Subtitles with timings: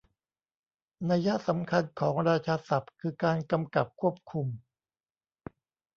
[1.09, 4.47] นัยยะสำคัญของราชาศัพท์คือการกำกับควบคุม